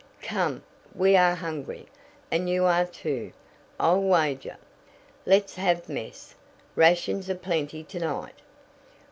"Come! 0.23 0.63
We 0.95 1.15
are 1.15 1.35
hungry, 1.35 1.85
and 2.31 2.49
you 2.49 2.65
are 2.65 2.85
too, 2.87 3.33
I'll 3.79 4.01
wager. 4.01 4.57
Let's 5.27 5.53
have 5.57 5.87
mess. 5.89 6.33
Rations 6.75 7.29
are 7.29 7.35
plenty 7.35 7.83
to 7.83 7.99
night." 7.99 8.39